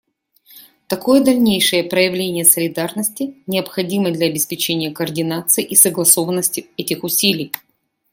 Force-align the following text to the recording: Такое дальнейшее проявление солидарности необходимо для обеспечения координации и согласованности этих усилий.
Такое 0.87 1.23
дальнейшее 1.23 1.83
проявление 1.83 2.43
солидарности 2.43 3.35
необходимо 3.45 4.09
для 4.09 4.25
обеспечения 4.29 4.89
координации 4.89 5.63
и 5.63 5.75
согласованности 5.75 6.69
этих 6.75 7.03
усилий. 7.03 7.51